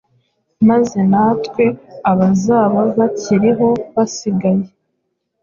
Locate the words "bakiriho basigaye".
2.97-4.65